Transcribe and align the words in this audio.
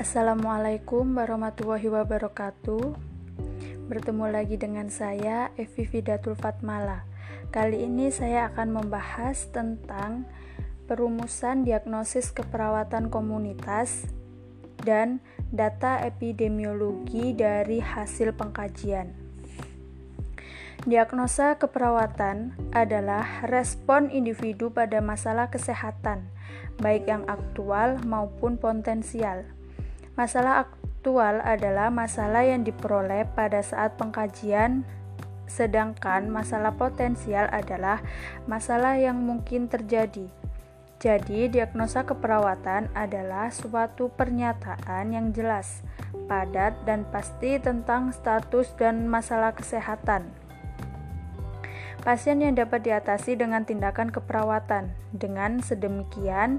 Assalamualaikum 0.00 1.12
warahmatullahi 1.12 1.92
wabarakatuh. 1.92 2.96
Bertemu 3.84 4.32
lagi 4.32 4.56
dengan 4.56 4.88
saya 4.88 5.52
Evi 5.60 5.84
Vidatul 5.84 6.40
Fatmala. 6.40 7.04
Kali 7.52 7.84
ini 7.84 8.08
saya 8.08 8.48
akan 8.48 8.80
membahas 8.80 9.52
tentang 9.52 10.24
perumusan 10.88 11.68
diagnosis 11.68 12.32
keperawatan 12.32 13.12
komunitas 13.12 14.08
dan 14.80 15.20
data 15.52 16.00
epidemiologi 16.00 17.36
dari 17.36 17.84
hasil 17.84 18.32
pengkajian. 18.32 19.12
Diagnosa 20.88 21.60
keperawatan 21.60 22.56
adalah 22.72 23.44
respon 23.44 24.08
individu 24.08 24.72
pada 24.72 25.04
masalah 25.04 25.52
kesehatan, 25.52 26.24
baik 26.80 27.04
yang 27.04 27.28
aktual 27.28 28.00
maupun 28.08 28.56
potensial. 28.56 29.59
Masalah 30.20 30.68
aktual 30.68 31.40
adalah 31.40 31.88
masalah 31.88 32.44
yang 32.44 32.60
diperoleh 32.60 33.24
pada 33.32 33.64
saat 33.64 33.96
pengkajian, 33.96 34.84
sedangkan 35.48 36.28
masalah 36.28 36.76
potensial 36.76 37.48
adalah 37.48 38.04
masalah 38.44 39.00
yang 39.00 39.16
mungkin 39.16 39.72
terjadi. 39.72 40.28
Jadi, 41.00 41.48
diagnosa 41.48 42.04
keperawatan 42.04 42.92
adalah 42.92 43.48
suatu 43.48 44.12
pernyataan 44.12 45.16
yang 45.16 45.32
jelas, 45.32 45.80
padat, 46.28 46.76
dan 46.84 47.08
pasti 47.08 47.56
tentang 47.56 48.12
status 48.12 48.76
dan 48.76 49.08
masalah 49.08 49.56
kesehatan 49.56 50.28
pasien 52.00 52.40
yang 52.40 52.56
dapat 52.56 52.80
diatasi 52.80 53.36
dengan 53.36 53.68
tindakan 53.68 54.08
keperawatan. 54.08 54.88
Dengan 55.12 55.60
sedemikian, 55.60 56.58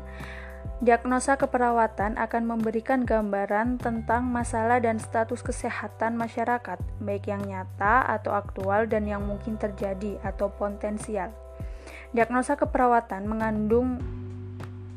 diagnosa 0.82 1.38
keperawatan 1.38 2.18
akan 2.18 2.44
memberikan 2.50 3.06
gambaran 3.06 3.78
tentang 3.78 4.26
masalah 4.26 4.82
dan 4.82 4.98
status 4.98 5.46
kesehatan 5.46 6.18
masyarakat, 6.18 6.82
baik 6.98 7.30
yang 7.30 7.46
nyata 7.46 8.02
atau 8.10 8.34
aktual 8.34 8.90
dan 8.90 9.06
yang 9.06 9.22
mungkin 9.22 9.62
terjadi 9.62 10.18
atau 10.26 10.50
potensial. 10.50 11.30
Diagnosa 12.18 12.58
keperawatan 12.58 13.30
mengandung 13.30 14.02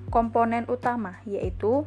komponen 0.08 0.64
utama, 0.72 1.20
yaitu 1.28 1.84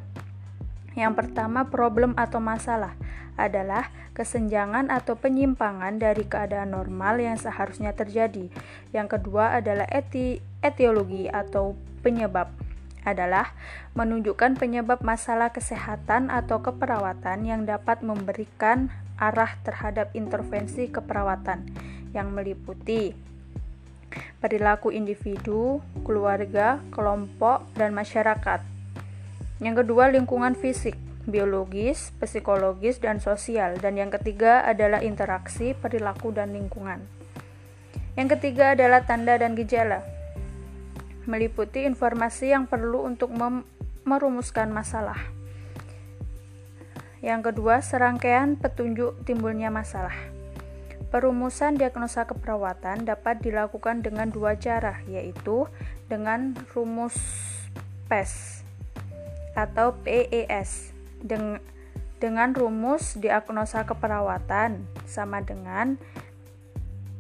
yang 0.93 1.17
pertama, 1.17 1.65
problem 1.65 2.13
atau 2.17 2.37
masalah 2.37 2.93
adalah 3.37 3.89
kesenjangan 4.13 4.89
atau 4.89 5.13
penyimpangan 5.13 6.01
dari 6.01 6.25
keadaan 6.25 6.73
normal 6.73 7.21
yang 7.21 7.37
seharusnya 7.37 7.93
terjadi. 7.93 8.49
Yang 8.93 9.07
kedua 9.17 9.57
adalah 9.61 9.85
eti 9.89 10.41
etiologi 10.65 11.29
atau 11.29 11.77
penyebab 12.01 12.66
adalah 13.07 13.55
menunjukkan 13.95 14.59
penyebab 14.59 14.99
masalah 14.99 15.55
kesehatan 15.55 16.27
atau 16.27 16.59
keperawatan 16.59 17.47
yang 17.47 17.63
dapat 17.63 18.03
memberikan 18.03 18.91
arah 19.15 19.55
terhadap 19.63 20.11
intervensi 20.11 20.91
keperawatan 20.91 21.63
yang 22.11 22.35
meliputi 22.35 23.15
perilaku 24.43 24.91
individu, 24.91 25.79
keluarga, 26.03 26.83
kelompok, 26.91 27.63
dan 27.79 27.95
masyarakat. 27.95 28.61
Yang 29.63 29.75
kedua, 29.83 30.11
lingkungan 30.13 30.53
fisik 30.53 30.95
biologis, 31.27 32.15
psikologis, 32.23 33.03
dan 33.03 33.19
sosial. 33.19 33.75
Dan 33.77 33.99
yang 33.99 34.09
ketiga 34.09 34.63
adalah 34.63 35.03
interaksi, 35.03 35.75
perilaku, 35.75 36.31
dan 36.31 36.55
lingkungan. 36.55 37.03
Yang 38.15 38.39
ketiga 38.39 38.73
adalah 38.73 39.03
tanda 39.03 39.35
dan 39.35 39.53
gejala. 39.53 40.01
Meliputi 41.27 41.83
informasi 41.83 42.55
yang 42.55 42.71
perlu 42.71 43.03
untuk 43.03 43.35
merumuskan 44.07 44.71
masalah. 44.71 45.19
Yang 47.19 47.51
kedua, 47.51 47.83
serangkaian 47.83 48.55
petunjuk 48.55 49.27
timbulnya 49.27 49.67
masalah. 49.67 50.15
Perumusan 51.11 51.75
diagnosa 51.75 52.23
keperawatan 52.23 53.03
dapat 53.03 53.43
dilakukan 53.43 53.99
dengan 53.99 54.31
dua 54.31 54.55
cara, 54.55 55.03
yaitu 55.11 55.67
dengan 56.07 56.55
rumus 56.71 57.19
PES 58.07 58.63
atau 59.57 59.97
PES 60.05 60.95
Deng 61.19 61.59
dengan 62.17 62.53
rumus 62.53 63.17
diagnosa 63.17 63.85
keperawatan 63.85 64.85
sama 65.05 65.41
dengan 65.41 65.97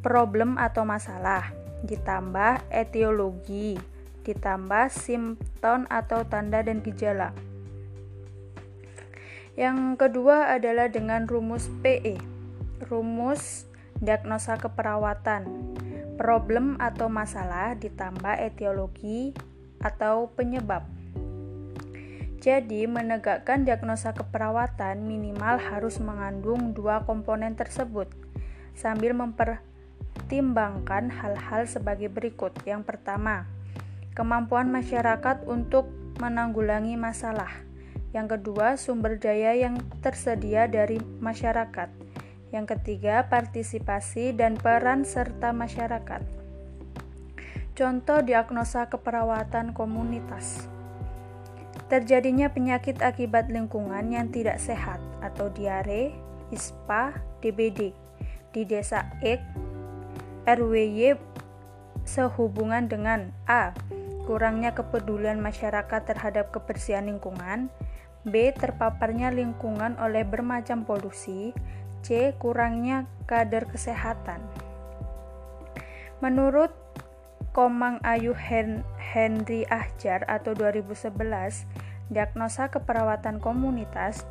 problem 0.01 0.57
atau 0.57 0.85
masalah 0.85 1.53
ditambah 1.85 2.65
etiologi 2.73 3.77
ditambah 4.27 4.91
simptom 4.91 5.87
atau 5.87 6.27
tanda 6.27 6.59
dan 6.59 6.83
gejala. 6.83 7.31
Yang 9.57 9.97
kedua 9.97 10.53
adalah 10.53 10.91
dengan 10.91 11.25
rumus 11.25 11.71
PE. 11.81 12.19
Rumus 12.91 13.65
diagnosa 13.97 14.59
keperawatan. 14.59 15.73
Problem 16.19 16.77
atau 16.77 17.09
masalah 17.09 17.73
ditambah 17.73 18.37
etiologi 18.37 19.33
atau 19.81 20.29
penyebab. 20.35 20.85
Jadi, 22.37 22.85
menegakkan 22.85 23.65
diagnosa 23.65 24.13
keperawatan 24.13 25.09
minimal 25.09 25.57
harus 25.57 25.97
mengandung 25.97 26.77
dua 26.77 27.01
komponen 27.01 27.57
tersebut, 27.57 28.13
sambil 28.77 29.17
mempertimbangkan 29.17 31.09
hal-hal 31.09 31.65
sebagai 31.65 32.13
berikut. 32.13 32.53
Yang 32.61 32.93
pertama, 32.93 33.49
kemampuan 34.17 34.73
masyarakat 34.73 35.45
untuk 35.45 35.85
menanggulangi 36.17 36.97
masalah. 36.97 37.53
Yang 38.17 38.41
kedua, 38.41 38.73
sumber 38.73 39.21
daya 39.21 39.53
yang 39.53 39.77
tersedia 40.01 40.65
dari 40.65 40.97
masyarakat. 41.21 41.93
Yang 42.49 42.65
ketiga, 42.73 43.29
partisipasi 43.29 44.33
dan 44.33 44.57
peran 44.57 45.05
serta 45.05 45.53
masyarakat. 45.53 46.25
Contoh 47.77 48.25
diagnosa 48.25 48.89
keperawatan 48.89 49.77
komunitas. 49.77 50.65
Terjadinya 51.93 52.49
penyakit 52.49 53.05
akibat 53.05 53.53
lingkungan 53.53 54.09
yang 54.09 54.33
tidak 54.33 54.57
sehat 54.57 54.97
atau 55.21 55.53
diare, 55.53 56.09
ISPA, 56.49 57.13
DBD 57.45 57.93
di 58.49 58.61
desa 58.65 59.13
X, 59.21 59.45
RWY 60.49 61.21
sehubungan 62.07 62.89
dengan 62.89 63.29
A. 63.45 63.77
Kurangnya 64.27 64.75
kepedulian 64.75 65.39
masyarakat 65.39 66.03
terhadap 66.03 66.51
kebersihan 66.51 67.07
lingkungan 67.07 67.71
B. 68.27 68.51
Terpaparnya 68.51 69.31
lingkungan 69.31 69.95
oleh 70.03 70.27
bermacam 70.27 70.83
polusi 70.83 71.55
C. 72.03 72.35
Kurangnya 72.35 73.07
kader 73.23 73.71
kesehatan 73.71 74.43
Menurut 76.17 76.73
Komang 77.53 78.01
Ayu 78.01 78.33
Henry 78.97 79.65
Ahjar 79.69 80.25
atau 80.25 80.53
2011, 80.57 81.13
diagnosa 82.09 82.73
keperawatan 82.73 83.37
komunitas 83.37 84.25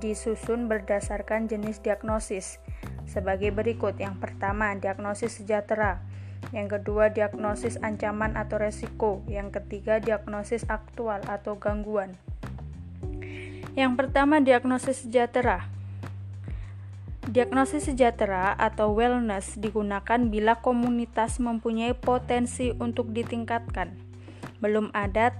disusun 0.00 0.68
berdasarkan 0.68 1.48
jenis 1.48 1.80
diagnosis 1.80 2.60
sebagai 3.08 3.52
berikut. 3.56 3.96
Yang 3.96 4.16
pertama, 4.20 4.76
diagnosis 4.76 5.40
sejahtera. 5.40 6.04
Yang 6.50 6.80
kedua, 6.80 7.14
diagnosis 7.14 7.80
ancaman 7.80 8.36
atau 8.36 8.60
resiko. 8.60 9.22
Yang 9.30 9.62
ketiga, 9.62 10.02
diagnosis 10.02 10.66
aktual 10.68 11.22
atau 11.24 11.56
gangguan. 11.56 12.18
Yang 13.74 13.92
pertama, 13.98 14.38
diagnosis 14.42 15.06
sejahtera. 15.06 15.66
Diagnosis 17.24 17.88
sejahtera 17.88 18.52
atau 18.54 18.92
wellness 18.92 19.56
digunakan 19.56 20.20
bila 20.28 20.60
komunitas 20.60 21.40
mempunyai 21.40 21.96
potensi 21.96 22.70
untuk 22.76 23.10
ditingkatkan. 23.16 23.96
Belum 24.60 24.92
ada 24.92 25.32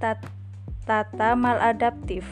tata 0.88 1.30
maladaptif. 1.36 2.24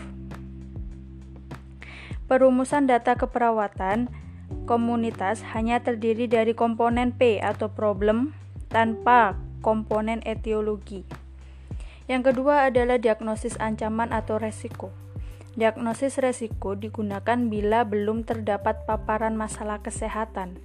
Perumusan 2.27 2.89
data 2.89 3.13
keperawatan 3.13 4.09
komunitas 4.65 5.45
hanya 5.53 5.85
terdiri 5.85 6.25
dari 6.27 6.57
komponen 6.57 7.13
P 7.13 7.37
atau 7.39 7.69
problem 7.69 8.33
tanpa 8.73 9.37
komponen 9.61 10.25
etiologi. 10.25 11.05
Yang 12.11 12.35
kedua 12.35 12.73
adalah 12.73 12.99
diagnosis 12.99 13.61
ancaman 13.61 14.11
atau 14.11 14.41
resiko. 14.41 14.91
Diagnosis 15.53 16.17
resiko 16.17 16.73
digunakan 16.73 17.37
bila 17.47 17.85
belum 17.85 18.25
terdapat 18.25 18.89
paparan 18.89 19.37
masalah 19.37 19.85
kesehatan, 19.85 20.57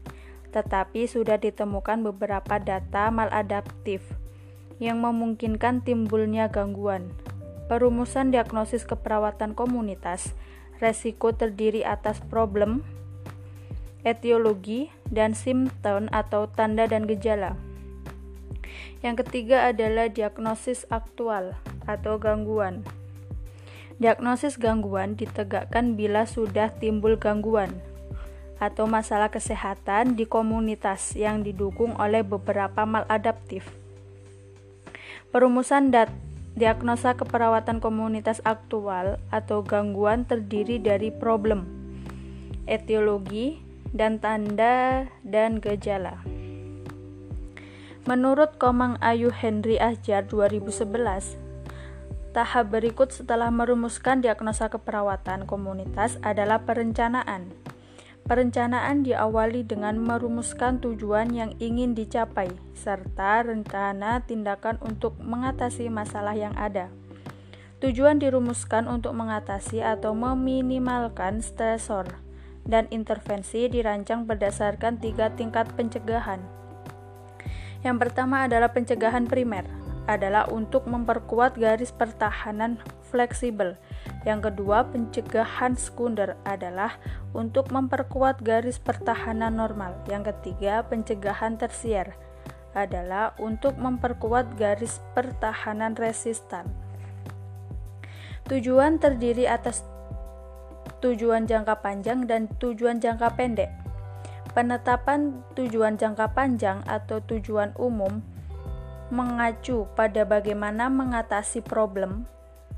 tetapi 0.55 1.05
sudah 1.05 1.35
ditemukan 1.35 2.07
beberapa 2.07 2.57
data 2.57 3.11
maladaptif 3.11 3.99
yang 4.79 5.03
memungkinkan 5.03 5.83
timbulnya 5.83 6.47
gangguan. 6.47 7.11
Perumusan 7.67 8.31
diagnosis 8.31 8.87
keperawatan 8.87 9.51
komunitas 9.51 10.31
resiko 10.79 11.35
terdiri 11.35 11.83
atas 11.83 12.23
problem, 12.23 12.85
etiologi, 14.07 14.87
dan 15.11 15.35
simptom 15.35 16.07
atau 16.15 16.47
tanda 16.47 16.87
dan 16.87 17.03
gejala. 17.09 17.59
Yang 19.05 19.25
ketiga 19.25 19.69
adalah 19.69 20.09
diagnosis 20.09 20.89
aktual 20.89 21.53
atau 21.85 22.17
gangguan. 22.17 22.81
Diagnosis 23.97 24.61
gangguan 24.61 25.17
ditegakkan 25.17 25.97
bila 25.97 26.29
sudah 26.29 26.69
timbul 26.77 27.17
gangguan 27.17 27.73
atau 28.57 28.89
masalah 28.89 29.29
kesehatan 29.29 30.17
di 30.17 30.25
komunitas 30.25 31.13
yang 31.13 31.45
didukung 31.45 31.93
oleh 31.97 32.25
beberapa 32.25 32.85
maladaptif. 32.85 33.69
Perumusan 35.29 35.93
dat 35.93 36.09
diagnosa 36.57 37.13
keperawatan 37.13 37.77
komunitas 37.77 38.41
aktual 38.41 39.21
atau 39.29 39.61
gangguan 39.61 40.25
terdiri 40.25 40.81
dari 40.81 41.13
problem, 41.13 41.69
etiologi, 42.65 43.61
dan 43.93 44.17
tanda 44.17 45.05
dan 45.21 45.61
gejala. 45.61 46.36
Menurut 48.07 48.55
Komang 48.55 48.95
Ayu 49.03 49.35
Henry 49.35 49.75
Ahjar 49.83 50.23
2011, 50.31 51.35
Tahap 52.31 52.71
berikut 52.71 53.11
setelah 53.11 53.51
merumuskan 53.51 54.23
diagnosa 54.23 54.71
keperawatan 54.71 55.43
komunitas 55.43 56.15
adalah 56.23 56.63
perencanaan. 56.63 57.51
Perencanaan 58.23 59.03
diawali 59.03 59.67
dengan 59.67 59.99
merumuskan 59.99 60.79
tujuan 60.79 61.35
yang 61.35 61.51
ingin 61.59 61.99
dicapai, 61.99 62.47
serta 62.79 63.43
rencana 63.43 64.23
tindakan 64.23 64.79
untuk 64.79 65.19
mengatasi 65.19 65.91
masalah 65.91 66.39
yang 66.39 66.55
ada. 66.55 66.87
Tujuan 67.83 68.23
dirumuskan 68.23 68.87
untuk 68.87 69.19
mengatasi 69.19 69.83
atau 69.83 70.15
meminimalkan 70.15 71.43
stresor, 71.43 72.07
dan 72.63 72.87
intervensi 72.87 73.67
dirancang 73.67 74.23
berdasarkan 74.23 74.95
tiga 75.03 75.35
tingkat 75.35 75.67
pencegahan. 75.75 76.66
Yang 77.87 78.11
pertama 78.11 78.43
adalah 78.43 78.75
pencegahan 78.75 79.31
primer, 79.31 79.63
adalah 80.11 80.51
untuk 80.51 80.83
memperkuat 80.91 81.55
garis 81.55 81.95
pertahanan 81.95 82.83
fleksibel. 83.07 83.79
Yang 84.27 84.51
kedua, 84.51 84.91
pencegahan 84.91 85.79
sekunder 85.79 86.35
adalah 86.43 86.99
untuk 87.31 87.71
memperkuat 87.71 88.43
garis 88.43 88.75
pertahanan 88.75 89.55
normal. 89.55 89.95
Yang 90.11 90.35
ketiga, 90.35 90.83
pencegahan 90.83 91.55
tersier 91.55 92.11
adalah 92.75 93.31
untuk 93.39 93.79
memperkuat 93.79 94.59
garis 94.59 94.99
pertahanan 95.15 95.95
resistan. 95.95 96.67
Tujuan 98.51 98.99
terdiri 98.99 99.47
atas 99.47 99.87
tujuan 100.99 101.47
jangka 101.47 101.79
panjang 101.79 102.27
dan 102.27 102.51
tujuan 102.59 102.99
jangka 102.99 103.31
pendek. 103.39 103.86
Penetapan 104.57 105.45
tujuan 105.53 106.01
jangka 106.01 106.33
panjang 106.33 106.81
atau 106.89 107.21
tujuan 107.21 107.77
umum 107.77 108.25
mengacu 109.13 109.85
pada 109.93 110.25
bagaimana 110.25 110.89
mengatasi 110.89 111.61
problem 111.61 112.25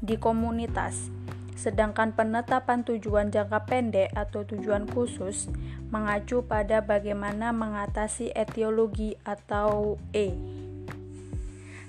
di 0.04 0.20
komunitas, 0.20 1.08
sedangkan 1.56 2.12
penetapan 2.12 2.84
tujuan 2.84 3.32
jangka 3.32 3.64
pendek 3.64 4.12
atau 4.12 4.44
tujuan 4.44 4.92
khusus 4.92 5.48
mengacu 5.88 6.44
pada 6.44 6.84
bagaimana 6.84 7.56
mengatasi 7.56 8.36
etiologi 8.36 9.16
atau 9.24 9.96
E. 10.12 10.36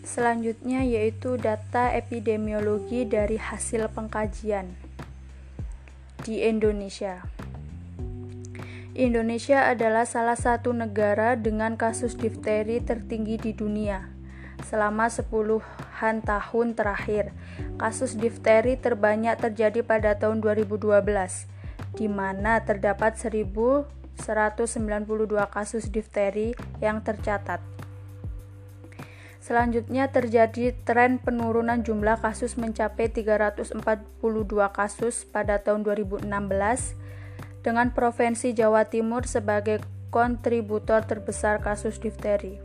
Selanjutnya 0.06 0.86
yaitu 0.86 1.34
data 1.34 1.90
epidemiologi 1.90 3.10
dari 3.10 3.42
hasil 3.42 3.90
pengkajian 3.90 4.70
di 6.22 6.46
Indonesia. 6.46 7.39
Indonesia 9.00 9.64
adalah 9.64 10.04
salah 10.04 10.36
satu 10.36 10.76
negara 10.76 11.32
dengan 11.32 11.80
kasus 11.80 12.20
difteri 12.20 12.84
tertinggi 12.84 13.40
di 13.40 13.56
dunia 13.56 14.12
selama 14.60 15.08
sepuluhan 15.08 16.20
tahun 16.20 16.76
terakhir. 16.76 17.32
Kasus 17.80 18.20
difteri 18.20 18.76
terbanyak 18.76 19.40
terjadi 19.40 19.80
pada 19.80 20.20
tahun 20.20 20.44
2012, 20.44 21.00
di 21.96 22.12
mana 22.12 22.60
terdapat 22.60 23.16
1.192 23.16 23.88
kasus 25.48 25.88
difteri 25.88 26.52
yang 26.84 27.00
tercatat. 27.00 27.64
Selanjutnya 29.40 30.12
terjadi 30.12 30.76
tren 30.84 31.16
penurunan 31.16 31.80
jumlah 31.80 32.20
kasus 32.20 32.60
mencapai 32.60 33.08
342 33.08 33.80
kasus 34.76 35.24
pada 35.24 35.56
tahun 35.56 35.88
2016 35.88 36.28
dengan 37.60 37.92
Provinsi 37.92 38.56
Jawa 38.56 38.88
Timur 38.88 39.28
sebagai 39.28 39.84
kontributor 40.08 41.04
terbesar 41.04 41.60
kasus 41.60 42.00
difteri. 42.00 42.58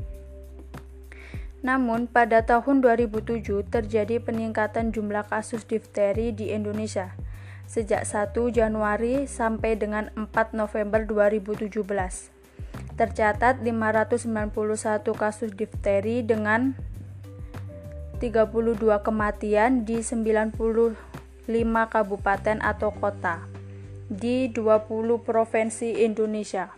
Namun, 1.66 2.06
pada 2.06 2.46
tahun 2.46 2.86
2007 2.86 3.66
terjadi 3.66 4.22
peningkatan 4.22 4.94
jumlah 4.94 5.26
kasus 5.26 5.66
difteri 5.66 6.30
di 6.30 6.54
Indonesia 6.54 7.18
sejak 7.66 8.06
1 8.06 8.38
Januari 8.54 9.26
sampai 9.26 9.74
dengan 9.74 10.14
4 10.14 10.54
November 10.54 11.02
2017. 11.10 11.82
Tercatat 12.96 13.60
591 13.66 14.54
kasus 15.18 15.52
difteri 15.52 16.22
dengan 16.22 16.78
32 18.22 18.80
kematian 19.02 19.84
di 19.84 20.00
95 20.00 20.96
kabupaten 21.92 22.58
atau 22.64 22.94
kota 22.96 23.55
di 24.12 24.50
20 24.54 25.22
provinsi 25.26 26.06
Indonesia. 26.06 26.70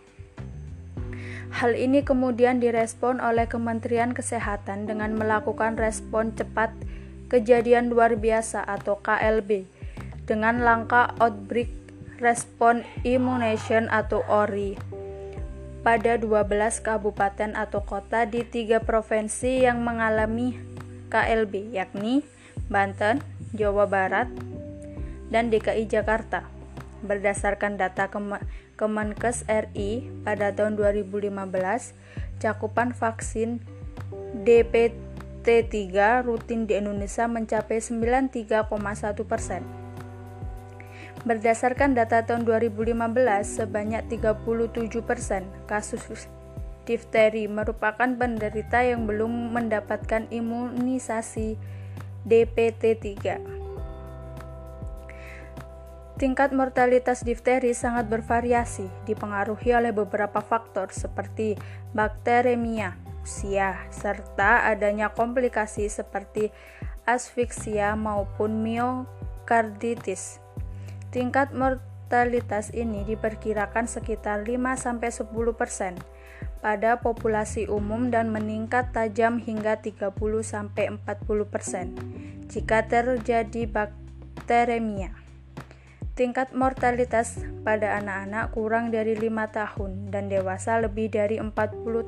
Hal 1.48 1.72
ini 1.74 2.04
kemudian 2.04 2.60
direspon 2.60 3.24
oleh 3.24 3.48
Kementerian 3.48 4.12
Kesehatan 4.12 4.84
dengan 4.84 5.16
melakukan 5.16 5.80
respon 5.80 6.36
cepat 6.36 6.70
kejadian 7.32 7.88
luar 7.88 8.16
biasa 8.16 8.64
atau 8.64 9.00
KLB 9.00 9.64
dengan 10.28 10.60
langkah 10.60 11.16
Outbreak 11.20 11.72
Response 12.20 12.84
Immunization 13.04 13.88
atau 13.88 14.20
ORI 14.28 14.76
pada 15.80 16.20
12 16.20 16.84
kabupaten 16.84 17.56
atau 17.56 17.80
kota 17.80 18.28
di 18.28 18.44
tiga 18.44 18.82
provinsi 18.82 19.64
yang 19.64 19.80
mengalami 19.80 20.58
KLB 21.08 21.72
yakni 21.72 22.20
Banten, 22.68 23.24
Jawa 23.56 23.88
Barat, 23.88 24.28
dan 25.32 25.48
DKI 25.48 25.88
Jakarta. 25.88 26.57
Berdasarkan 26.98 27.78
data 27.78 28.10
Kemenkes 28.74 29.46
RI 29.46 30.10
pada 30.26 30.50
tahun 30.50 30.74
2015, 30.74 31.30
cakupan 32.42 32.90
vaksin 32.90 33.62
DPT-3 34.42 35.94
rutin 36.26 36.66
di 36.66 36.74
Indonesia 36.74 37.30
mencapai 37.30 37.78
93,1 37.78 38.66
persen. 39.22 39.62
Berdasarkan 41.26 41.98
data 41.98 42.22
tahun 42.22 42.46
2015, 42.46 42.94
sebanyak 43.46 44.06
37 44.06 45.02
persen 45.02 45.46
kasus 45.66 46.30
difteri 46.88 47.44
merupakan 47.44 48.08
penderita 48.08 48.80
yang 48.80 49.04
belum 49.04 49.52
mendapatkan 49.52 50.24
imunisasi 50.32 51.60
DPT-3. 52.24 53.57
Tingkat 56.18 56.50
mortalitas 56.50 57.22
difteri 57.22 57.70
sangat 57.78 58.10
bervariasi, 58.10 58.90
dipengaruhi 59.06 59.70
oleh 59.70 59.94
beberapa 59.94 60.42
faktor 60.42 60.90
seperti 60.90 61.54
bakteremia, 61.94 62.98
usia, 63.22 63.78
serta 63.94 64.66
adanya 64.66 65.14
komplikasi 65.14 65.86
seperti 65.86 66.50
asfiksia 67.06 67.94
maupun 67.94 68.66
miokarditis. 68.66 70.42
Tingkat 71.14 71.54
mortalitas 71.54 72.74
ini 72.74 73.06
diperkirakan 73.06 73.86
sekitar 73.86 74.42
5-10% 74.42 75.22
pada 76.58 76.98
populasi 76.98 77.70
umum 77.70 78.10
dan 78.10 78.34
meningkat 78.34 78.90
tajam 78.90 79.38
hingga 79.38 79.78
30-40% 79.78 80.66
jika 82.50 82.78
terjadi 82.90 83.70
bakteremia. 83.70 85.27
Tingkat 86.18 86.50
mortalitas 86.50 87.38
pada 87.62 87.94
anak-anak 88.02 88.50
kurang 88.50 88.90
dari 88.90 89.14
5 89.14 89.54
tahun 89.54 90.10
dan 90.10 90.26
dewasa 90.26 90.82
lebih 90.82 91.14
dari 91.14 91.38
40 91.38 91.54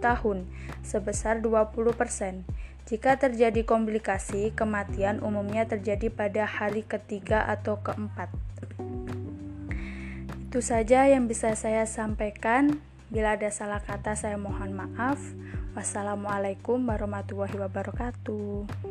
tahun 0.02 0.50
sebesar 0.82 1.38
20%. 1.38 2.42
Jika 2.90 3.22
terjadi 3.22 3.62
komplikasi, 3.62 4.50
kematian 4.50 5.22
umumnya 5.22 5.62
terjadi 5.70 6.10
pada 6.10 6.42
hari 6.42 6.82
ketiga 6.82 7.46
atau 7.46 7.78
keempat. 7.78 8.34
Itu 10.50 10.58
saja 10.58 11.06
yang 11.06 11.30
bisa 11.30 11.54
saya 11.54 11.86
sampaikan. 11.86 12.82
Bila 13.14 13.38
ada 13.38 13.46
salah 13.54 13.78
kata, 13.78 14.18
saya 14.18 14.34
mohon 14.34 14.74
maaf. 14.74 15.22
Wassalamualaikum 15.78 16.82
warahmatullahi 16.82 17.54
wabarakatuh. 17.62 18.89